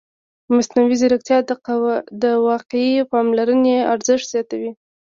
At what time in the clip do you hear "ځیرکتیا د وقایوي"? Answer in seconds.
1.01-3.09